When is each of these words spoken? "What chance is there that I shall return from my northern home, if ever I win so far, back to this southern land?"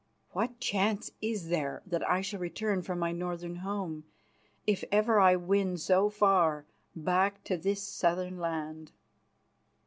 "What 0.31 0.59
chance 0.59 1.11
is 1.21 1.49
there 1.49 1.83
that 1.85 2.01
I 2.09 2.21
shall 2.21 2.39
return 2.39 2.81
from 2.81 2.97
my 2.97 3.11
northern 3.11 3.57
home, 3.57 4.03
if 4.65 4.83
ever 4.91 5.19
I 5.19 5.35
win 5.35 5.77
so 5.77 6.09
far, 6.09 6.65
back 6.95 7.43
to 7.43 7.55
this 7.55 7.83
southern 7.83 8.39
land?" 8.39 8.93